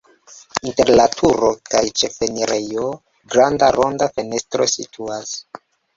[0.69, 2.87] Inter la turo kaj ĉefenirejo
[3.35, 5.35] granda ronda fenestro situas.